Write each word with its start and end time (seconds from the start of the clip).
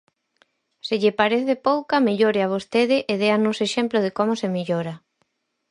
Se 0.87 0.95
lle 1.01 1.13
parece 1.21 1.53
pouca, 1.67 2.05
mellórea 2.07 2.51
vostede 2.53 2.97
e 3.11 3.13
déanos 3.21 3.57
exemplo 3.67 3.97
de 4.05 4.11
como 4.17 4.33
se 4.41 4.47
mellora. 4.55 4.93